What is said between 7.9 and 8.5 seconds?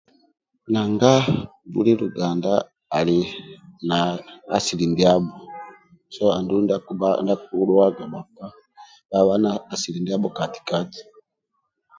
byli luganda